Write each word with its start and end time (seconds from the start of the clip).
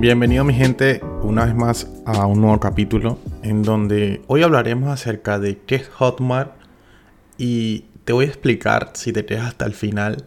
Bienvenido 0.00 0.44
mi 0.44 0.54
gente 0.54 1.02
una 1.22 1.44
vez 1.44 1.54
más 1.54 1.86
a 2.06 2.24
un 2.24 2.40
nuevo 2.40 2.58
capítulo 2.58 3.18
en 3.42 3.62
donde 3.62 4.22
hoy 4.28 4.42
hablaremos 4.42 4.88
acerca 4.88 5.38
de 5.38 5.58
qué 5.58 5.74
es 5.74 5.88
Hotmart 5.88 6.52
y 7.36 7.84
te 8.06 8.14
voy 8.14 8.24
a 8.24 8.28
explicar, 8.28 8.92
si 8.94 9.12
te 9.12 9.26
quedas 9.26 9.48
hasta 9.48 9.66
el 9.66 9.74
final, 9.74 10.24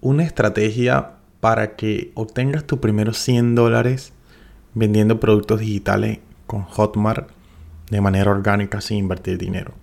una 0.00 0.22
estrategia 0.22 1.14
para 1.40 1.74
que 1.74 2.12
obtengas 2.14 2.68
tus 2.68 2.78
primeros 2.78 3.18
100 3.18 3.56
dólares 3.56 4.12
vendiendo 4.74 5.18
productos 5.18 5.58
digitales 5.58 6.20
con 6.46 6.62
Hotmart 6.62 7.28
de 7.90 8.00
manera 8.00 8.30
orgánica 8.30 8.80
sin 8.80 8.98
invertir 8.98 9.38
dinero. 9.38 9.74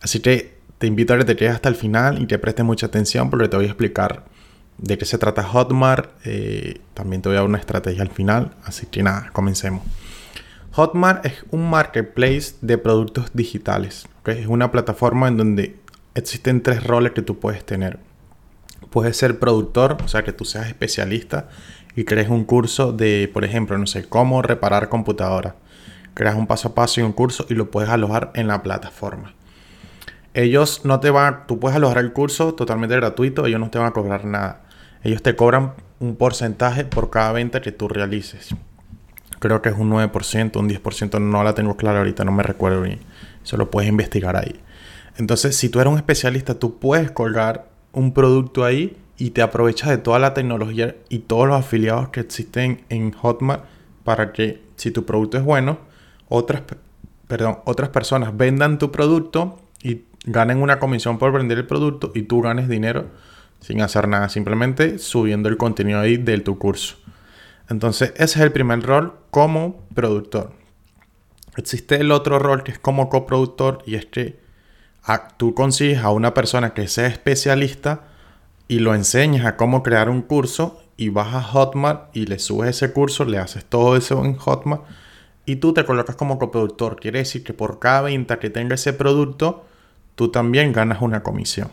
Así 0.00 0.18
que 0.18 0.58
te 0.78 0.88
invito 0.88 1.14
a 1.14 1.18
que 1.18 1.24
te 1.24 1.36
quedes 1.36 1.54
hasta 1.54 1.68
el 1.68 1.76
final 1.76 2.20
y 2.20 2.26
te 2.26 2.36
prestes 2.36 2.64
mucha 2.64 2.86
atención 2.86 3.30
porque 3.30 3.46
te 3.46 3.56
voy 3.56 3.66
a 3.66 3.68
explicar 3.68 4.24
de 4.82 4.98
qué 4.98 5.06
se 5.06 5.16
trata 5.16 5.44
Hotmart. 5.44 6.10
Eh, 6.24 6.80
también 6.92 7.22
te 7.22 7.28
voy 7.28 7.36
a 7.36 7.40
dar 7.40 7.48
una 7.48 7.58
estrategia 7.58 8.02
al 8.02 8.10
final. 8.10 8.52
Así 8.64 8.86
que 8.86 9.02
nada, 9.02 9.30
comencemos. 9.32 9.82
Hotmart 10.72 11.24
es 11.24 11.44
un 11.50 11.70
marketplace 11.70 12.56
de 12.60 12.78
productos 12.78 13.30
digitales. 13.32 14.06
Es 14.26 14.46
una 14.46 14.70
plataforma 14.70 15.28
en 15.28 15.36
donde 15.36 15.76
existen 16.14 16.62
tres 16.62 16.84
roles 16.84 17.12
que 17.12 17.22
tú 17.22 17.38
puedes 17.38 17.64
tener. 17.64 17.98
Puedes 18.90 19.16
ser 19.16 19.38
productor, 19.38 19.96
o 20.04 20.08
sea 20.08 20.24
que 20.24 20.32
tú 20.32 20.44
seas 20.44 20.66
especialista 20.66 21.48
y 21.94 22.04
crees 22.04 22.28
un 22.28 22.44
curso 22.44 22.92
de, 22.92 23.30
por 23.32 23.44
ejemplo, 23.44 23.78
no 23.78 23.86
sé, 23.86 24.04
cómo 24.08 24.42
reparar 24.42 24.88
computadora. 24.88 25.54
Creas 26.14 26.34
un 26.34 26.46
paso 26.46 26.68
a 26.68 26.74
paso 26.74 27.00
y 27.00 27.04
un 27.04 27.12
curso 27.12 27.46
y 27.48 27.54
lo 27.54 27.70
puedes 27.70 27.88
alojar 27.88 28.32
en 28.34 28.48
la 28.48 28.62
plataforma. 28.62 29.34
Ellos 30.34 30.84
no 30.84 31.00
te 31.00 31.10
van, 31.10 31.46
tú 31.46 31.60
puedes 31.60 31.76
alojar 31.76 31.98
el 31.98 32.12
curso 32.12 32.54
totalmente 32.54 32.96
gratuito, 32.96 33.46
ellos 33.46 33.60
no 33.60 33.70
te 33.70 33.78
van 33.78 33.88
a 33.88 33.92
cobrar 33.92 34.24
nada. 34.24 34.62
Ellos 35.02 35.22
te 35.22 35.34
cobran 35.34 35.74
un 35.98 36.16
porcentaje 36.16 36.84
por 36.84 37.10
cada 37.10 37.32
venta 37.32 37.60
que 37.60 37.72
tú 37.72 37.88
realices. 37.88 38.54
Creo 39.38 39.60
que 39.60 39.70
es 39.70 39.76
un 39.76 39.90
9%, 39.90 40.56
un 40.56 40.68
10%, 40.68 41.20
no 41.20 41.42
la 41.42 41.54
tengo 41.54 41.76
clara 41.76 41.98
ahorita, 41.98 42.24
no 42.24 42.32
me 42.32 42.42
recuerdo 42.42 42.82
bien. 42.82 43.00
Eso 43.44 43.56
lo 43.56 43.70
puedes 43.70 43.88
investigar 43.88 44.36
ahí. 44.36 44.60
Entonces, 45.16 45.56
si 45.56 45.68
tú 45.68 45.80
eres 45.80 45.92
un 45.92 45.98
especialista, 45.98 46.54
tú 46.54 46.78
puedes 46.78 47.10
colgar 47.10 47.68
un 47.92 48.14
producto 48.14 48.64
ahí 48.64 48.96
y 49.18 49.30
te 49.30 49.42
aprovechas 49.42 49.90
de 49.90 49.98
toda 49.98 50.18
la 50.18 50.34
tecnología 50.34 50.96
y 51.08 51.20
todos 51.20 51.46
los 51.48 51.58
afiliados 51.58 52.08
que 52.08 52.20
existen 52.20 52.82
en 52.88 53.12
Hotmart 53.12 53.64
para 54.04 54.32
que 54.32 54.62
si 54.76 54.90
tu 54.90 55.04
producto 55.04 55.38
es 55.38 55.44
bueno, 55.44 55.78
otras, 56.28 56.62
perdón, 57.26 57.58
otras 57.64 57.90
personas 57.90 58.36
vendan 58.36 58.78
tu 58.78 58.90
producto 58.90 59.60
y 59.82 60.02
ganen 60.24 60.62
una 60.62 60.78
comisión 60.78 61.18
por 61.18 61.32
vender 61.32 61.58
el 61.58 61.66
producto 61.66 62.12
y 62.14 62.22
tú 62.22 62.40
ganes 62.40 62.68
dinero 62.68 63.06
sin 63.62 63.80
hacer 63.80 64.08
nada, 64.08 64.28
simplemente 64.28 64.98
subiendo 64.98 65.48
el 65.48 65.56
contenido 65.56 66.00
ahí 66.00 66.18
de 66.18 66.38
tu 66.40 66.58
curso. 66.58 66.96
Entonces, 67.70 68.12
ese 68.16 68.24
es 68.24 68.36
el 68.36 68.52
primer 68.52 68.82
rol 68.82 69.14
como 69.30 69.80
productor. 69.94 70.52
Existe 71.56 71.96
el 71.96 72.12
otro 72.12 72.38
rol 72.38 72.64
que 72.64 72.72
es 72.72 72.78
como 72.78 73.08
coproductor 73.08 73.82
y 73.86 73.94
es 73.94 74.04
que 74.04 74.40
tú 75.36 75.54
consigues 75.54 75.98
a 75.98 76.10
una 76.10 76.34
persona 76.34 76.74
que 76.74 76.88
sea 76.88 77.06
especialista 77.06 78.08
y 78.68 78.80
lo 78.80 78.94
enseñas 78.94 79.46
a 79.46 79.56
cómo 79.56 79.82
crear 79.82 80.10
un 80.10 80.22
curso 80.22 80.82
y 80.96 81.08
vas 81.08 81.34
a 81.34 81.42
Hotmart 81.42 82.14
y 82.16 82.26
le 82.26 82.38
subes 82.38 82.70
ese 82.70 82.92
curso, 82.92 83.24
le 83.24 83.38
haces 83.38 83.64
todo 83.64 83.96
eso 83.96 84.24
en 84.24 84.36
Hotmart 84.36 84.82
y 85.46 85.56
tú 85.56 85.72
te 85.72 85.84
colocas 85.84 86.16
como 86.16 86.38
coproductor. 86.38 86.96
Quiere 87.00 87.20
decir 87.20 87.44
que 87.44 87.52
por 87.52 87.78
cada 87.78 88.02
venta 88.02 88.38
que 88.38 88.50
tenga 88.50 88.74
ese 88.74 88.92
producto, 88.92 89.66
tú 90.14 90.30
también 90.30 90.72
ganas 90.72 91.00
una 91.00 91.22
comisión. 91.22 91.70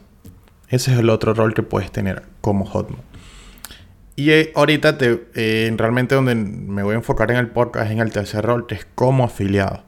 Ese 0.70 0.94
es 0.94 1.00
el 1.00 1.10
otro 1.10 1.34
rol 1.34 1.54
que 1.54 1.64
puedes 1.64 1.92
tener 1.92 2.24
como 2.42 2.66
Hotmart. 2.66 3.04
Y 4.16 4.32
eh, 4.32 4.52
ahorita 4.54 4.98
eh, 5.00 5.74
realmente 5.78 6.14
donde 6.14 6.36
me 6.36 6.84
voy 6.84 6.94
a 6.94 6.98
enfocar 6.98 7.32
en 7.32 7.38
el 7.38 7.48
podcast 7.48 7.88
es 7.88 7.92
en 7.94 8.00
el 8.00 8.12
tercer 8.12 8.46
rol, 8.46 8.68
que 8.68 8.76
es 8.76 8.86
como 8.94 9.24
afiliado. 9.24 9.84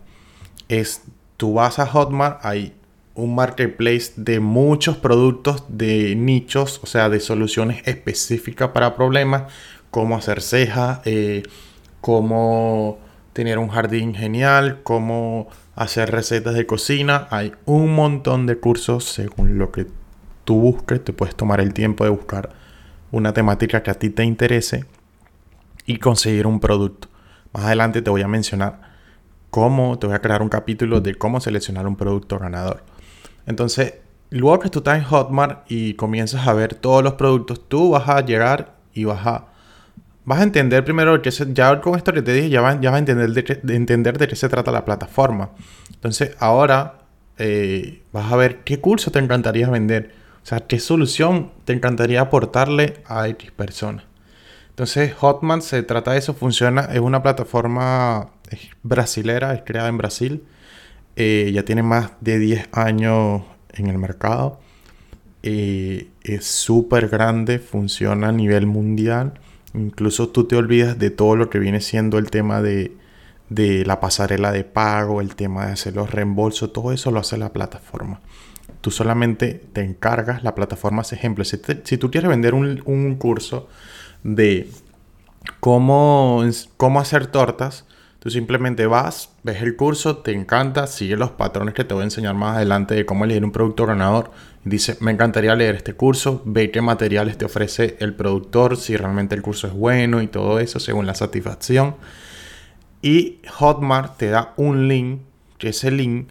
Es 0.69 1.01
tú 1.37 1.55
vas 1.55 1.79
a 1.79 1.85
Hotmart, 1.85 2.45
hay 2.45 2.73
un 3.13 3.35
marketplace 3.35 4.13
de 4.15 4.39
muchos 4.39 4.97
productos 4.97 5.65
de 5.67 6.15
nichos, 6.15 6.79
o 6.81 6.87
sea, 6.87 7.09
de 7.09 7.19
soluciones 7.19 7.85
específicas 7.85 8.69
para 8.69 8.95
problemas, 8.95 9.51
como 9.91 10.15
hacer 10.15 10.41
cejas, 10.41 11.01
eh, 11.05 11.43
cómo 11.99 12.99
tener 13.33 13.59
un 13.59 13.67
jardín 13.67 14.15
genial, 14.15 14.79
cómo 14.83 15.49
hacer 15.75 16.09
recetas 16.11 16.53
de 16.53 16.65
cocina. 16.65 17.27
Hay 17.31 17.51
un 17.65 17.93
montón 17.93 18.45
de 18.45 18.57
cursos 18.57 19.03
según 19.03 19.57
lo 19.57 19.71
que 19.71 19.87
tú 20.43 20.59
busques. 20.59 21.03
Te 21.03 21.13
puedes 21.13 21.35
tomar 21.35 21.61
el 21.61 21.73
tiempo 21.73 22.03
de 22.03 22.09
buscar 22.09 22.49
una 23.11 23.33
temática 23.33 23.83
que 23.83 23.91
a 23.91 23.95
ti 23.95 24.09
te 24.09 24.23
interese 24.23 24.85
y 25.85 25.97
conseguir 25.97 26.47
un 26.47 26.59
producto. 26.59 27.07
Más 27.53 27.65
adelante 27.65 28.01
te 28.01 28.09
voy 28.09 28.21
a 28.21 28.27
mencionar 28.27 28.91
cómo, 29.49 29.99
te 29.99 30.07
voy 30.07 30.15
a 30.15 30.19
crear 30.19 30.41
un 30.41 30.49
capítulo 30.49 31.01
de 31.01 31.15
cómo 31.15 31.41
seleccionar 31.41 31.87
un 31.87 31.95
producto 31.95 32.39
ganador. 32.39 32.83
Entonces, 33.45 33.95
luego 34.29 34.59
que 34.59 34.69
tú 34.69 34.79
estás 34.79 34.97
en 34.97 35.03
Hotmart 35.03 35.69
y 35.69 35.95
comienzas 35.95 36.47
a 36.47 36.53
ver 36.53 36.75
todos 36.75 37.03
los 37.03 37.13
productos, 37.13 37.67
tú 37.67 37.91
vas 37.91 38.07
a 38.07 38.21
llegar 38.21 38.75
y 38.93 39.03
vas 39.03 39.25
a 39.25 39.47
vas 40.23 40.39
a 40.39 40.43
entender 40.43 40.83
primero 40.83 41.19
que 41.21 41.31
ya 41.31 41.81
con 41.81 41.95
esto 41.95 42.13
que 42.13 42.21
te 42.21 42.33
dije, 42.33 42.49
ya 42.49 42.61
vas, 42.61 42.79
ya 42.79 42.93
a 42.93 42.97
entender 42.97 43.31
de, 43.31 43.75
entender 43.75 44.17
de 44.17 44.27
qué 44.27 44.35
se 44.35 44.49
trata 44.49 44.71
la 44.71 44.85
plataforma. 44.85 45.51
Entonces, 45.93 46.35
ahora 46.39 46.99
eh, 47.37 48.03
vas 48.11 48.31
a 48.31 48.35
ver 48.35 48.59
qué 48.59 48.79
curso 48.79 49.11
te 49.11 49.19
encantaría 49.19 49.69
vender. 49.69 50.13
O 50.43 50.45
sea, 50.45 50.61
qué 50.61 50.79
solución 50.79 51.51
te 51.65 51.73
encantaría 51.73 52.21
aportarle 52.21 53.01
a 53.05 53.27
X 53.27 53.51
personas. 53.51 54.05
Entonces, 54.69 55.13
Hotman 55.13 55.61
se 55.61 55.83
trata 55.83 56.13
de 56.13 56.19
eso, 56.19 56.33
funciona, 56.33 56.81
es 56.91 56.99
una 56.99 57.21
plataforma 57.21 58.31
brasilera, 58.83 59.53
es 59.53 59.61
creada 59.63 59.89
en 59.89 59.97
Brasil. 59.97 60.43
Eh, 61.15 61.51
ya 61.53 61.63
tiene 61.63 61.83
más 61.83 62.11
de 62.21 62.39
10 62.39 62.69
años 62.71 63.43
en 63.73 63.87
el 63.87 63.97
mercado. 63.97 64.59
Eh, 65.43 66.09
es 66.23 66.45
súper 66.45 67.09
grande, 67.09 67.59
funciona 67.59 68.29
a 68.29 68.31
nivel 68.31 68.65
mundial. 68.67 69.39
Incluso 69.73 70.29
tú 70.29 70.45
te 70.45 70.55
olvidas 70.55 70.99
de 70.99 71.09
todo 71.09 71.35
lo 71.35 71.49
que 71.49 71.59
viene 71.59 71.81
siendo 71.81 72.17
el 72.17 72.29
tema 72.29 72.61
de, 72.61 72.97
la 73.49 73.99
pasarela 73.99 74.51
de 74.51 74.63
pago, 74.63 75.21
el 75.21 75.35
tema 75.35 75.67
de 75.67 75.73
hacer 75.73 75.95
los 75.95 76.11
reembolsos, 76.11 76.73
todo 76.73 76.91
eso 76.91 77.11
lo 77.11 77.19
hace 77.19 77.37
la 77.37 77.53
plataforma. 77.53 78.21
Tú 78.81 78.91
solamente 78.91 79.53
te 79.73 79.81
encargas, 79.81 80.43
la 80.43 80.55
plataforma 80.55 81.01
hace 81.01 81.15
ejemplo. 81.15 81.43
Si, 81.45 81.97
tú 81.97 82.11
quieres 82.11 82.29
vender 82.29 82.53
un, 82.53 83.15
curso 83.15 83.69
de 84.23 84.69
cómo, 85.59 86.43
cómo 86.77 86.99
hacer 86.99 87.27
tortas, 87.27 87.85
Tú 88.21 88.29
simplemente 88.29 88.85
vas, 88.85 89.31
ves 89.41 89.63
el 89.63 89.75
curso, 89.75 90.17
te 90.17 90.31
encanta, 90.31 90.85
sigue 90.85 91.15
los 91.15 91.31
patrones 91.31 91.73
que 91.73 91.83
te 91.83 91.95
voy 91.95 92.01
a 92.01 92.03
enseñar 92.03 92.35
más 92.35 92.57
adelante 92.57 92.93
de 92.93 93.03
cómo 93.03 93.25
elegir 93.25 93.43
un 93.43 93.51
producto 93.51 93.87
ganador. 93.87 94.29
Dice, 94.63 94.95
me 94.99 95.09
encantaría 95.09 95.55
leer 95.55 95.73
este 95.73 95.95
curso, 95.95 96.43
ve 96.45 96.69
qué 96.69 96.83
materiales 96.83 97.39
te 97.39 97.45
ofrece 97.45 97.97
el 97.99 98.13
productor, 98.13 98.77
si 98.77 98.95
realmente 98.95 99.33
el 99.33 99.41
curso 99.41 99.65
es 99.65 99.73
bueno 99.73 100.21
y 100.21 100.27
todo 100.27 100.59
eso 100.59 100.79
según 100.79 101.07
la 101.07 101.15
satisfacción. 101.15 101.95
Y 103.01 103.39
Hotmart 103.57 104.17
te 104.17 104.29
da 104.29 104.53
un 104.55 104.87
link, 104.87 105.21
que 105.57 105.69
ese 105.69 105.89
link 105.89 106.29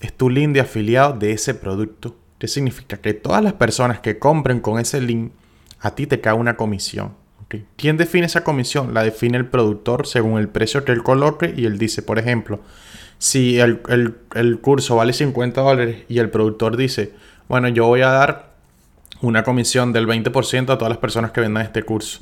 es 0.00 0.12
tu 0.12 0.30
link 0.30 0.52
de 0.52 0.60
afiliado 0.60 1.12
de 1.14 1.32
ese 1.32 1.54
producto. 1.54 2.16
¿Qué 2.38 2.48
significa? 2.48 2.98
Que 2.98 3.14
todas 3.14 3.42
las 3.42 3.54
personas 3.54 4.00
que 4.00 4.18
compren 4.18 4.60
con 4.60 4.78
ese 4.78 5.00
link, 5.00 5.32
a 5.80 5.94
ti 5.94 6.06
te 6.06 6.20
cae 6.20 6.34
una 6.34 6.56
comisión. 6.56 7.12
¿Quién 7.76 7.96
define 7.96 8.26
esa 8.26 8.42
comisión? 8.42 8.92
La 8.92 9.04
define 9.04 9.38
el 9.38 9.46
productor 9.46 10.06
según 10.06 10.40
el 10.40 10.48
precio 10.48 10.84
que 10.84 10.92
él 10.92 11.02
coloque 11.02 11.54
y 11.56 11.64
él 11.64 11.78
dice, 11.78 12.02
por 12.02 12.18
ejemplo, 12.18 12.60
si 13.18 13.60
el, 13.60 13.80
curso 14.60 14.96
vale 14.96 15.12
50 15.12 15.60
dólares 15.60 15.98
y 16.08 16.18
el 16.18 16.28
productor 16.30 16.76
dice, 16.76 17.12
bueno, 17.48 17.68
yo 17.68 17.86
voy 17.86 18.02
a 18.02 18.08
dar 18.08 18.50
una 19.22 19.44
comisión 19.44 19.92
del 19.92 20.06
20% 20.06 20.70
a 20.70 20.78
todas 20.78 20.88
las 20.88 20.98
personas 20.98 21.30
que 21.30 21.40
vendan 21.40 21.64
este 21.64 21.84
curso. 21.84 22.20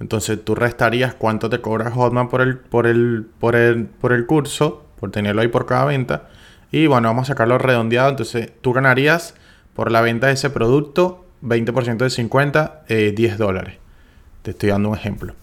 Entonces 0.00 0.44
tú 0.44 0.54
restarías 0.54 1.14
cuánto 1.14 1.48
te 1.48 1.60
cobra 1.60 1.90
Hotman 1.90 2.28
por 2.28 2.42
el, 2.42 2.58
por 2.58 2.86
el, 2.86 3.26
por 3.40 3.56
el, 3.56 3.86
por 3.86 4.12
el 4.12 4.26
curso, 4.26 4.84
por 5.00 5.10
tenerlo 5.10 5.40
ahí 5.40 5.48
por 5.48 5.66
cada 5.66 5.86
venta. 5.86 6.28
Y 6.70 6.86
bueno, 6.86 7.08
vamos 7.08 7.28
a 7.28 7.32
sacarlo 7.32 7.58
redondeado. 7.58 8.10
Entonces 8.10 8.52
tú 8.60 8.72
ganarías 8.72 9.34
por 9.74 9.90
la 9.90 10.00
venta 10.00 10.26
de 10.26 10.34
ese 10.34 10.50
producto 10.50 11.24
20% 11.42 11.98
de 11.98 12.10
50, 12.10 12.84
10 12.88 13.38
dólares. 13.38 13.76
Te 14.42 14.50
estoy 14.50 14.70
dando 14.70 14.90
un 14.90 14.96
ejemplo. 14.96 15.34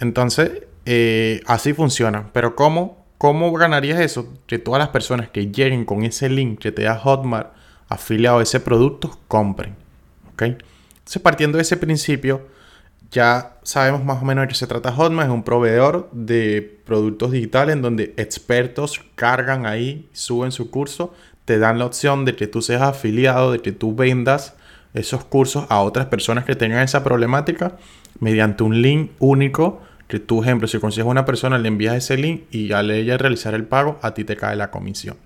Entonces, 0.00 0.62
eh, 0.84 1.42
así 1.46 1.72
funciona. 1.72 2.30
Pero 2.32 2.56
¿cómo, 2.56 3.04
¿cómo 3.18 3.52
ganarías 3.52 4.00
eso? 4.00 4.32
Que 4.46 4.58
todas 4.58 4.78
las 4.78 4.88
personas 4.88 5.28
que 5.28 5.48
lleguen 5.48 5.84
con 5.84 6.04
ese 6.04 6.28
link 6.28 6.58
que 6.58 6.72
te 6.72 6.82
da 6.82 6.98
Hotmart 6.98 7.52
afiliado 7.88 8.38
a 8.38 8.42
ese 8.42 8.60
producto, 8.60 9.18
compren. 9.28 9.74
¿Ok? 10.32 10.42
Entonces, 10.42 11.22
partiendo 11.22 11.56
de 11.56 11.62
ese 11.62 11.76
principio, 11.76 12.46
ya 13.10 13.56
sabemos 13.62 14.04
más 14.04 14.22
o 14.22 14.24
menos 14.24 14.42
de 14.42 14.48
qué 14.48 14.54
se 14.54 14.66
trata 14.66 14.92
Hotmart. 14.92 15.28
Es 15.28 15.34
un 15.34 15.42
proveedor 15.42 16.08
de 16.12 16.80
productos 16.84 17.32
digitales 17.32 17.74
en 17.74 17.82
donde 17.82 18.14
expertos 18.16 19.00
cargan 19.14 19.66
ahí, 19.66 20.08
suben 20.12 20.52
su 20.52 20.70
curso, 20.70 21.14
te 21.44 21.58
dan 21.58 21.78
la 21.78 21.86
opción 21.86 22.24
de 22.24 22.36
que 22.36 22.46
tú 22.46 22.60
seas 22.60 22.82
afiliado, 22.82 23.52
de 23.52 23.60
que 23.60 23.72
tú 23.72 23.94
vendas 23.94 24.54
esos 24.94 25.24
cursos 25.24 25.66
a 25.68 25.80
otras 25.80 26.06
personas 26.06 26.44
que 26.44 26.54
tengan 26.54 26.82
esa 26.82 27.04
problemática 27.04 27.76
mediante 28.20 28.62
un 28.62 28.82
link 28.82 29.12
único 29.18 29.80
que 30.08 30.18
tu 30.18 30.42
ejemplo, 30.42 30.66
si 30.66 30.78
consigues 30.78 31.06
una 31.06 31.26
persona, 31.26 31.58
le 31.58 31.68
envías 31.68 31.94
ese 31.94 32.16
link 32.16 32.44
y 32.50 32.72
al 32.72 32.90
ella 32.90 33.18
realizar 33.18 33.54
el 33.54 33.64
pago, 33.64 33.98
a 34.02 34.14
ti 34.14 34.24
te 34.24 34.36
cae 34.36 34.56
la 34.56 34.70
comisión. 34.70 35.16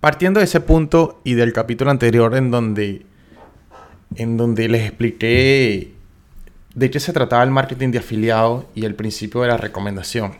Partiendo 0.00 0.40
de 0.40 0.44
ese 0.44 0.60
punto 0.60 1.20
y 1.24 1.34
del 1.34 1.52
capítulo 1.52 1.90
anterior 1.90 2.34
en 2.34 2.50
donde, 2.50 3.04
en 4.16 4.38
donde 4.38 4.68
les 4.68 4.86
expliqué 4.86 5.92
de 6.74 6.90
qué 6.90 7.00
se 7.00 7.12
trataba 7.12 7.42
el 7.42 7.50
marketing 7.50 7.90
de 7.90 7.98
afiliados 7.98 8.64
y 8.74 8.84
el 8.84 8.94
principio 8.94 9.42
de 9.42 9.48
la 9.48 9.56
recomendación, 9.56 10.34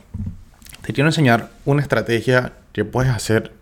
te 0.83 0.93
quiero 0.93 1.09
enseñar 1.09 1.51
una 1.65 1.83
estrategia 1.83 2.53
que 2.73 2.85
puedes 2.85 3.13
hacer 3.13 3.53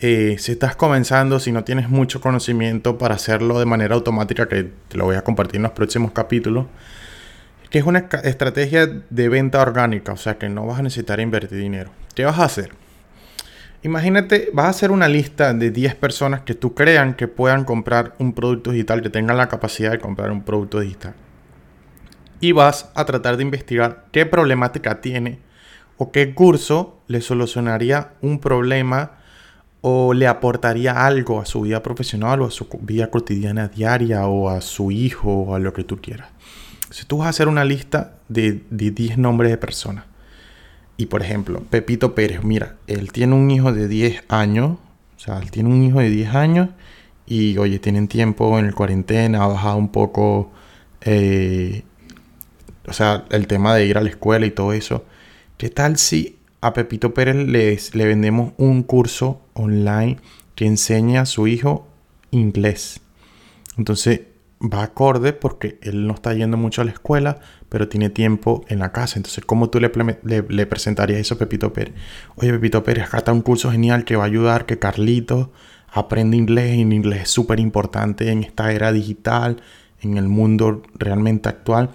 eh, 0.00 0.36
si 0.38 0.52
estás 0.52 0.76
comenzando, 0.76 1.38
si 1.40 1.52
no 1.52 1.64
tienes 1.64 1.88
mucho 1.88 2.20
conocimiento 2.20 2.98
para 2.98 3.14
hacerlo 3.14 3.58
de 3.58 3.64
manera 3.64 3.94
automática, 3.94 4.48
que 4.48 4.70
te 4.88 4.98
lo 4.98 5.04
voy 5.04 5.16
a 5.16 5.22
compartir 5.22 5.56
en 5.56 5.62
los 5.62 5.72
próximos 5.72 6.12
capítulos 6.12 6.66
que 7.74 7.80
es 7.80 7.86
una 7.86 8.06
estrategia 8.22 8.86
de 8.86 9.28
venta 9.28 9.60
orgánica, 9.60 10.12
o 10.12 10.16
sea 10.16 10.38
que 10.38 10.48
no 10.48 10.64
vas 10.64 10.78
a 10.78 10.82
necesitar 10.84 11.18
invertir 11.18 11.58
dinero. 11.58 11.90
¿Qué 12.14 12.24
vas 12.24 12.38
a 12.38 12.44
hacer? 12.44 12.70
Imagínate, 13.82 14.50
vas 14.52 14.66
a 14.66 14.68
hacer 14.68 14.92
una 14.92 15.08
lista 15.08 15.52
de 15.52 15.72
10 15.72 15.96
personas 15.96 16.42
que 16.42 16.54
tú 16.54 16.72
crean 16.72 17.14
que 17.14 17.26
puedan 17.26 17.64
comprar 17.64 18.14
un 18.20 18.32
producto 18.32 18.70
digital, 18.70 19.02
que 19.02 19.10
tengan 19.10 19.36
la 19.38 19.48
capacidad 19.48 19.90
de 19.90 19.98
comprar 19.98 20.30
un 20.30 20.44
producto 20.44 20.78
digital. 20.78 21.14
Y 22.44 22.52
vas 22.52 22.90
a 22.94 23.06
tratar 23.06 23.38
de 23.38 23.42
investigar 23.42 24.04
qué 24.12 24.26
problemática 24.26 25.00
tiene 25.00 25.38
o 25.96 26.12
qué 26.12 26.34
curso 26.34 26.98
le 27.06 27.22
solucionaría 27.22 28.12
un 28.20 28.38
problema 28.38 29.12
o 29.80 30.12
le 30.12 30.26
aportaría 30.26 31.06
algo 31.06 31.40
a 31.40 31.46
su 31.46 31.62
vida 31.62 31.82
profesional 31.82 32.42
o 32.42 32.46
a 32.48 32.50
su 32.50 32.68
vida 32.82 33.10
cotidiana 33.10 33.68
diaria 33.68 34.26
o 34.26 34.50
a 34.50 34.60
su 34.60 34.90
hijo 34.90 35.32
o 35.32 35.54
a 35.54 35.58
lo 35.58 35.72
que 35.72 35.84
tú 35.84 36.02
quieras. 36.02 36.28
Si 36.90 37.06
tú 37.06 37.16
vas 37.16 37.28
a 37.28 37.30
hacer 37.30 37.48
una 37.48 37.64
lista 37.64 38.18
de, 38.28 38.60
10 38.68 39.16
nombres 39.16 39.50
de 39.50 39.56
personas, 39.56 40.04
y 40.98 41.06
por 41.06 41.22
ejemplo, 41.22 41.62
Pepito 41.70 42.14
Pérez, 42.14 42.44
mira, 42.44 42.76
él 42.86 43.10
tiene 43.10 43.34
un 43.36 43.50
hijo 43.50 43.72
de 43.72 43.88
10 43.88 44.24
años, 44.28 44.72
o 45.16 45.18
sea, 45.18 45.38
él 45.38 45.50
tiene 45.50 45.70
un 45.70 45.82
hijo 45.82 46.00
de 46.00 46.10
10 46.10 46.34
años, 46.34 46.68
y 47.24 47.56
oye, 47.56 47.78
tienen 47.78 48.06
tiempo 48.06 48.58
en 48.58 48.66
el 48.66 48.74
cuarentena, 48.74 49.44
ha 49.44 49.46
bajado 49.46 49.78
un 49.78 49.88
poco, 49.88 50.52
eh, 51.00 51.84
o 52.86 52.92
sea, 52.92 53.24
el 53.30 53.46
tema 53.46 53.74
de 53.74 53.86
ir 53.86 53.98
a 53.98 54.02
la 54.02 54.10
escuela 54.10 54.46
y 54.46 54.50
todo 54.50 54.72
eso. 54.72 55.04
¿Qué 55.56 55.70
tal 55.70 55.96
si 55.96 56.38
a 56.60 56.72
Pepito 56.72 57.14
Pérez 57.14 57.36
le, 57.36 58.06
vendemos 58.06 58.52
un 58.56 58.82
curso 58.82 59.40
online 59.54 60.18
que 60.54 60.66
enseña 60.66 61.22
a 61.22 61.26
su 61.26 61.46
hijo 61.46 61.86
inglés? 62.30 63.00
Entonces, 63.78 64.22
va 64.60 64.82
acorde 64.82 65.32
porque 65.32 65.78
él 65.82 66.06
no 66.06 66.14
está 66.14 66.32
yendo 66.34 66.56
mucho 66.56 66.82
a 66.82 66.84
la 66.84 66.92
escuela, 66.92 67.38
pero 67.68 67.88
tiene 67.88 68.10
tiempo 68.10 68.64
en 68.68 68.78
la 68.78 68.92
casa. 68.92 69.18
Entonces, 69.18 69.44
¿cómo 69.44 69.70
tú 69.70 69.80
le, 69.80 70.66
presentarías 70.66 71.20
eso 71.20 71.34
a 71.34 71.38
Pepito 71.38 71.72
Pérez? 71.72 71.94
Oye, 72.36 72.52
Pepito 72.52 72.82
Pérez, 72.84 73.04
acá 73.04 73.18
está 73.18 73.32
un 73.32 73.42
curso 73.42 73.70
genial 73.70 74.04
que 74.04 74.16
va 74.16 74.24
a 74.24 74.26
ayudar 74.26 74.66
que 74.66 74.78
Carlito 74.78 75.52
aprende 75.90 76.36
inglés. 76.36 76.76
Y 76.76 76.80
inglés 76.80 77.22
es 77.22 77.30
súper 77.30 77.60
importante 77.60 78.30
en 78.30 78.44
esta 78.44 78.72
era 78.72 78.92
digital, 78.92 79.62
en 80.00 80.16
el 80.18 80.28
mundo 80.28 80.82
realmente 80.94 81.48
actual. 81.48 81.90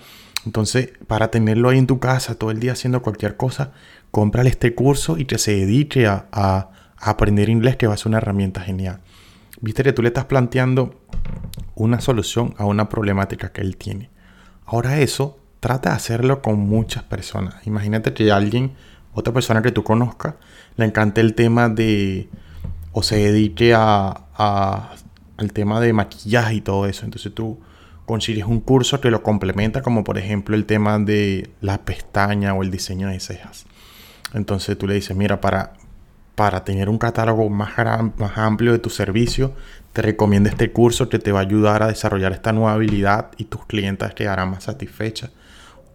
Entonces, 0.46 0.94
para 1.08 1.32
tenerlo 1.32 1.70
ahí 1.70 1.78
en 1.78 1.88
tu 1.88 2.00
casa 2.00 2.36
todo 2.36 2.52
el 2.52 2.60
día 2.60 2.72
haciendo 2.72 3.02
cualquier 3.02 3.36
cosa, 3.38 3.72
cómprale 4.12 4.50
este 4.50 4.74
curso 4.74 5.18
y 5.18 5.26
que 5.26 5.38
se 5.38 5.52
dedique 5.52 6.08
a, 6.08 6.28
a 6.32 6.70
aprender 6.98 7.50
inglés, 7.50 7.76
que 7.76 7.88
va 7.88 7.94
a 7.94 7.98
ser 7.98 8.08
una 8.08 8.18
herramienta 8.18 8.62
genial. 8.62 9.02
Viste 9.62 9.84
que 9.84 9.94
tú 9.94 10.02
le 10.02 10.08
estás 10.10 10.26
planteando 10.26 11.02
una 11.76 12.00
solución 12.02 12.56
a 12.58 12.66
una 12.66 12.90
problemática 12.90 13.52
que 13.52 13.62
él 13.62 13.78
tiene. 13.78 14.10
Ahora 14.66 15.00
eso, 15.00 15.40
trata 15.60 15.90
de 15.90 15.96
hacerlo 15.96 16.42
con 16.42 16.60
muchas 16.60 17.04
personas. 17.04 17.56
Imagínate 17.66 18.14
que 18.14 18.32
alguien, 18.32 18.74
otra 19.14 19.34
persona 19.34 19.62
que 19.62 19.72
tú 19.72 19.84
conozcas, 19.84 20.36
le 20.78 20.86
encante 20.86 21.22
el 21.22 21.36
tema 21.36 21.70
de, 21.70 22.30
o 22.92 23.04
se 23.04 23.18
dedique 23.18 23.74
a, 23.76 24.26
al 25.38 25.54
tema 25.54 25.80
de 25.80 25.94
maquillaje 25.94 26.56
y 26.56 26.62
todo 26.62 26.86
eso. 26.86 27.06
Entonces 27.06 27.34
tú 27.34 27.60
consigues 28.10 28.46
un 28.46 28.60
curso 28.60 29.00
que 29.00 29.12
lo 29.12 29.22
complementa, 29.22 29.84
como 29.84 30.04
por 30.04 30.18
ejemplo 30.18 30.56
el 30.56 30.66
tema 30.66 30.98
de 30.98 31.52
la 31.62 31.78
pestaña 31.86 32.56
o 32.56 32.64
el 32.64 32.72
diseño 32.72 33.08
de 33.08 33.20
cejas. 33.20 33.68
Entonces 34.34 34.76
tú 34.80 34.88
le 34.88 34.96
dices, 34.96 35.16
mira, 35.16 35.40
para, 35.42 35.74
para 36.34 36.64
tener 36.64 36.90
un 36.90 36.98
catálogo 36.98 37.48
más, 37.52 37.70
más 38.18 38.36
amplio 38.36 38.72
de 38.72 38.80
tu 38.80 38.90
servicio, 38.90 39.54
te 39.94 40.02
recomiendo 40.02 40.50
este 40.50 40.72
curso 40.72 41.08
que 41.08 41.20
te 41.20 41.32
va 41.32 41.42
a 41.42 41.44
ayudar 41.44 41.84
a 41.84 41.88
desarrollar 41.88 42.32
esta 42.32 42.52
nueva 42.52 42.74
habilidad 42.74 43.30
y 43.38 43.44
tus 43.44 43.68
clientes 43.68 44.12
quedarán 44.16 44.50
más 44.50 44.64
satisfechas. 44.64 45.30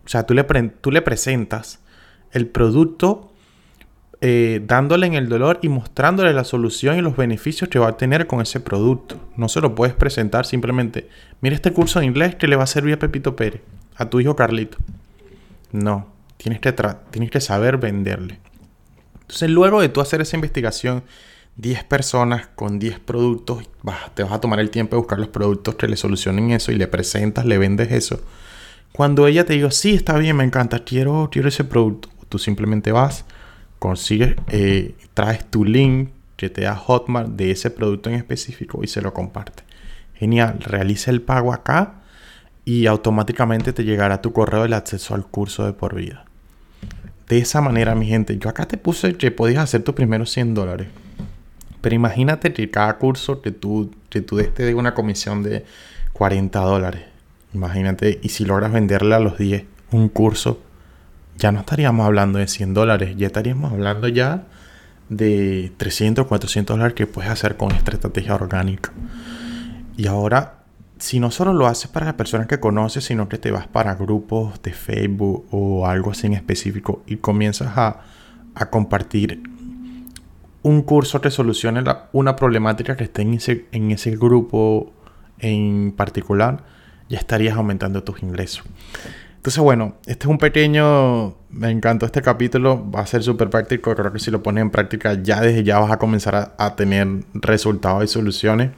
O 0.05 0.09
sea, 0.09 0.23
tú 0.25 0.35
le, 0.35 0.45
tú 0.45 0.93
le 0.93 1.03
presentas 1.03 1.81
el 2.31 2.47
producto 2.47 3.34
eh, 4.27 4.63
dándole 4.67 5.07
en 5.07 5.13
el 5.13 5.29
dolor 5.29 5.59
y 5.61 5.69
mostrándole 5.69 6.33
la 6.33 6.45
solución 6.45 6.97
y 6.97 7.03
los 7.03 7.15
beneficios 7.15 7.69
que 7.69 7.79
va 7.79 7.89
a 7.89 7.97
tener 7.99 8.27
con 8.27 8.41
ese 8.41 8.59
producto. 8.59 9.21
No 9.37 9.51
se 9.51 9.61
lo 9.61 9.75
puedes 9.75 9.95
presentar 9.95 10.47
simplemente, 10.47 11.11
mira 11.43 11.55
este 11.55 11.75
curso 11.75 12.01
de 12.01 12.07
inglés 12.07 12.35
que 12.35 12.49
le 12.49 12.57
va 12.57 12.65
a 12.65 12.67
servir 12.67 12.95
a 12.95 12.99
Pepito 12.99 13.37
Pérez, 13.37 13.61
a 13.97 14.09
tu 14.09 14.21
hijo 14.21 14.35
Carlito. 14.35 14.79
No, 15.73 16.07
tienes 16.39 16.61
que, 16.61 16.73
tienes 17.11 17.31
que 17.31 17.43
saber 17.43 17.77
venderle. 17.77 18.41
Entonces, 19.21 19.51
luego 19.51 19.83
de 19.83 19.91
tú 19.91 20.01
hacer 20.01 20.23
esa 20.23 20.39
investigación, 20.39 21.03
10 21.57 21.85
personas 21.85 22.47
con 22.55 22.79
10 22.79 23.01
productos, 23.01 23.69
te 24.15 24.23
vas 24.23 24.33
a 24.33 24.41
tomar 24.41 24.59
el 24.59 24.71
tiempo 24.71 24.97
de 24.97 25.01
buscar 25.01 25.19
los 25.19 25.29
productos 25.29 25.75
que 25.75 25.87
le 25.87 25.99
solucionen 25.99 26.51
eso 26.51 26.73
y 26.73 26.77
le 26.77 26.87
presentas, 26.87 27.45
le 27.45 27.59
vendes 27.59 27.93
eso. 27.93 28.23
Cuando 28.91 29.27
ella 29.27 29.45
te 29.45 29.53
diga, 29.53 29.71
sí, 29.71 29.93
está 29.93 30.17
bien, 30.17 30.35
me 30.35 30.45
encanta, 30.45 30.83
quiero, 30.83 31.29
quiero 31.31 31.51
ese 31.51 31.65
producto, 31.65 32.09
tú 32.31 32.39
simplemente 32.39 32.91
vas, 32.91 33.27
consigues, 33.85 34.35
eh, 34.49 34.95
traes 35.13 35.45
tu 35.45 35.63
link 35.63 36.09
que 36.37 36.49
te 36.49 36.63
da 36.63 36.75
Hotmart 36.75 37.29
de 37.29 37.51
ese 37.51 37.71
producto 37.71 38.09
en 38.09 38.17
específico 38.17 38.83
y 38.83 38.87
se 38.87 39.03
lo 39.03 39.13
comparte. 39.13 39.63
Genial, 40.15 40.59
realiza 40.61 41.11
el 41.11 41.21
pago 41.21 41.53
acá 41.53 41.97
y 42.65 42.87
automáticamente 42.87 43.75
te 43.75 43.85
llegará 43.85 44.23
tu 44.23 44.33
correo 44.33 44.65
el 44.65 44.73
acceso 44.73 45.15
al 45.15 45.27
curso 45.27 45.67
de 45.67 45.75
por 45.75 45.95
vida. 45.95 46.25
De 47.29 47.37
esa 47.37 47.61
manera, 47.61 47.95
mi 47.95 48.07
gente, 48.07 48.39
yo 48.39 48.49
acá 48.49 48.65
te 48.65 48.79
puse 48.79 49.19
que 49.19 49.31
podías 49.31 49.65
hacer 49.65 49.83
tus 49.83 49.95
primeros 49.95 50.31
100 50.31 50.55
dólares. 50.55 50.89
Pero 51.83 51.95
imagínate 51.95 52.55
que 52.55 52.71
cada 52.71 52.97
curso 52.97 53.43
que 53.43 53.51
tú, 53.51 53.91
que 54.09 54.23
tú 54.23 54.39
te 54.39 54.63
dé 54.63 54.75
una 54.75 54.95
comisión 54.95 55.43
de 55.43 55.67
40 56.15 56.59
dólares. 56.59 57.03
Imagínate, 57.53 58.19
y 58.23 58.31
si 58.31 58.47
logras 58.47 58.73
venderle 58.73 59.15
a 59.15 59.21
los 59.21 59.37
10 59.37 59.65
un 59.91 60.09
curso, 60.09 60.63
ya 61.37 61.53
no 61.53 61.61
estaríamos 61.61 62.07
hablando 62.07 62.39
de 62.39 62.49
100 62.49 62.75
dólares, 62.75 63.15
ya 63.17 63.27
estaríamos 63.27 63.73
hablando 63.73 64.09
ya 64.09 64.45
de 65.09 65.73
300, 65.77 66.27
400 66.27 66.77
dólares 66.77 66.95
que 66.95 67.07
puedes 67.07 67.31
hacer 67.31 67.57
con 67.57 67.73
esta 67.73 67.93
estrategia 67.93 68.35
orgánica. 68.35 68.93
Y 69.97 70.07
ahora 70.07 70.65
si 70.99 71.21
no 71.21 71.31
solo 71.31 71.53
lo 71.53 71.67
haces 71.67 71.91
para 71.91 72.07
las 72.07 72.15
personas 72.15 72.47
que 72.47 72.61
conoces, 72.61 73.05
sino 73.05 73.29
que 73.29 73.39
te 73.39 73.51
vas 73.51 73.67
para 73.67 73.95
grupos 73.95 74.63
de 74.63 74.73
Facebook 74.73 75.47
o 75.51 75.87
algo 75.87 76.11
así 76.11 76.27
en 76.27 76.35
específico 76.35 77.03
y 77.07 77.17
comienzas 77.17 77.77
a, 77.77 78.01
compartir 78.71 79.43
un 80.63 80.83
curso 80.83 81.21
que 81.21 81.31
solucione 81.31 81.83
una 82.13 82.37
problemática 82.37 82.97
que 82.97 83.05
esté 83.05 83.23
en 83.23 83.35
ese, 83.35 83.67
en 83.73 83.91
ese 83.91 84.17
grupo 84.17 84.93
en 85.41 85.93
particular, 85.93 86.65
ya 87.09 87.19
estarías 87.19 87.57
aumentando 87.57 88.05
tus 88.05 88.23
ingresos. 88.23 88.65
Entonces, 89.45 89.63
bueno, 89.63 89.97
este 90.07 90.25
es 90.25 90.31
un 90.31 90.39
pequeño. 90.39 91.37
Me 91.51 91.69
encantó 91.71 92.07
este 92.07 92.23
capítulo. 92.23 92.91
Va 92.91 93.01
a 93.01 93.07
ser 93.07 93.23
súper 93.23 93.51
práctico. 93.51 93.95
Creo 93.95 94.11
que 94.11 94.19
si 94.19 94.31
lo 94.31 94.43
pones 94.43 94.63
en 94.63 94.71
práctica, 94.71 95.21
ya 95.23 95.43
desde 95.43 95.63
ya 95.63 95.79
vas 95.81 95.93
a 95.93 95.99
comenzar 95.99 96.55
a, 96.57 96.77
tener 96.77 97.07
resultados 97.35 98.03
y 98.05 98.09
soluciones. 98.09 98.71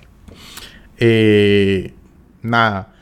Eh, 0.99 1.95
nada, 2.43 2.93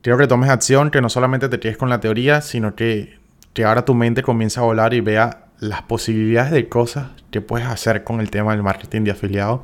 quiero 0.00 0.16
que 0.16 0.26
tomes 0.26 0.48
acción, 0.48 0.90
que 0.90 1.02
no 1.02 1.10
solamente 1.10 1.50
te 1.50 1.60
quedes 1.60 1.76
con 1.76 1.90
la 1.90 2.00
teoría, 2.00 2.40
sino 2.40 2.74
que, 2.74 3.18
que 3.52 3.64
ahora 3.64 3.84
tu 3.84 3.94
mente 3.94 4.22
comience 4.22 4.58
a 4.58 4.62
volar 4.62 4.94
y 4.94 5.02
vea 5.02 5.48
las 5.60 5.82
posibilidades 5.82 6.52
de 6.52 6.70
cosas 6.70 7.10
que 7.30 7.42
puedes 7.42 7.68
hacer 7.68 8.02
con 8.02 8.20
el 8.20 8.30
tema 8.30 8.52
del 8.52 8.62
marketing 8.62 9.02
de 9.02 9.10
afiliados. 9.10 9.60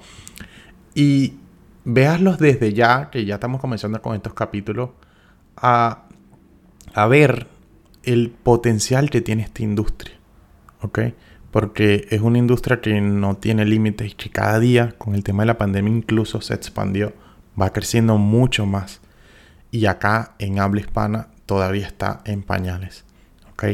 Y 0.95 1.39
veaslos 1.87 2.39
desde 2.39 2.75
ya, 2.75 3.09
que 3.09 3.25
ya 3.25 3.37
estamos 3.37 3.63
comenzando 3.63 4.03
con 4.03 4.15
estos 4.15 4.35
capítulos, 4.35 4.91
a, 5.57 6.05
a 6.95 7.07
ver 7.07 7.47
el 8.03 8.31
potencial 8.31 9.11
que 9.11 9.21
tiene 9.21 9.43
esta 9.43 9.63
industria. 9.63 10.15
¿Ok? 10.83 11.01
Porque 11.51 12.07
es 12.11 12.21
una 12.21 12.39
industria 12.39 12.81
que 12.81 13.01
no 13.01 13.37
tiene 13.37 13.65
límites 13.65 14.13
y 14.13 14.15
que 14.15 14.31
cada 14.31 14.59
día, 14.61 14.95
con 14.99 15.15
el 15.15 15.25
tema 15.25 15.43
de 15.43 15.49
la 15.49 15.59
pandemia, 15.59 15.93
incluso 15.93 16.41
se 16.41 16.55
expandió, 16.55 17.13
va 17.61 17.73
creciendo 17.73 18.17
mucho 18.19 18.67
más 18.67 19.01
y 19.71 19.87
acá 19.87 20.35
en 20.39 20.59
habla 20.59 20.81
hispana 20.81 21.29
todavía 21.47 21.87
está 21.87 22.21
en 22.25 22.43
pañales. 22.43 23.05
¿Ok? 23.53 23.65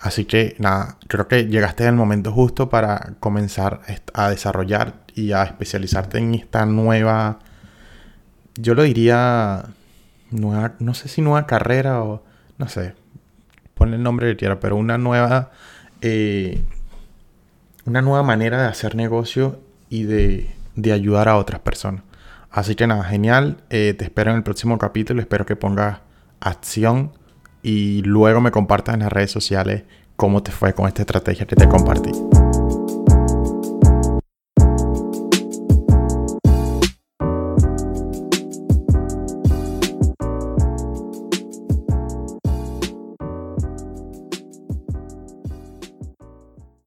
Así 0.00 0.26
que 0.26 0.54
nada, 0.58 0.96
creo 1.08 1.26
que 1.26 1.46
llegaste 1.46 1.86
el 1.86 1.94
momento 1.94 2.32
justo 2.32 2.68
para 2.68 3.14
comenzar 3.18 3.80
a 4.14 4.30
desarrollar 4.30 5.02
y 5.14 5.32
a 5.32 5.42
especializarte 5.42 6.18
en 6.18 6.34
esta 6.34 6.66
nueva, 6.66 7.40
yo 8.54 8.74
lo 8.74 8.84
diría, 8.84 9.64
nueva, 10.30 10.74
no 10.78 10.94
sé 10.94 11.08
si 11.08 11.20
nueva 11.20 11.46
carrera 11.46 12.04
o 12.04 12.22
no 12.58 12.68
sé, 12.68 12.94
ponle 13.74 13.96
el 13.96 14.02
nombre 14.02 14.28
que 14.28 14.36
quiera, 14.36 14.60
pero 14.60 14.76
una 14.76 14.98
nueva, 14.98 15.50
eh, 16.00 16.62
una 17.86 18.02
nueva 18.02 18.22
manera 18.22 18.60
de 18.60 18.68
hacer 18.68 18.94
negocio 18.94 19.60
y 19.88 20.02
de, 20.02 20.50
de, 20.74 20.92
ayudar 20.92 21.28
a 21.28 21.36
otras 21.36 21.60
personas. 21.60 22.02
Así 22.50 22.74
que 22.74 22.86
nada, 22.86 23.04
genial. 23.04 23.58
Eh, 23.70 23.94
te 23.96 24.04
espero 24.04 24.30
en 24.30 24.38
el 24.38 24.42
próximo 24.42 24.78
capítulo. 24.78 25.20
Espero 25.20 25.46
que 25.46 25.56
pongas 25.56 26.00
acción 26.40 27.12
y 27.62 28.02
luego 28.02 28.40
me 28.40 28.50
compartas 28.50 28.94
en 28.94 29.00
las 29.00 29.12
redes 29.12 29.30
sociales 29.30 29.84
cómo 30.16 30.42
te 30.42 30.50
fue 30.50 30.74
con 30.74 30.88
esta 30.88 31.02
estrategia 31.02 31.46
que 31.46 31.56
te 31.56 31.68
compartí. 31.68 32.10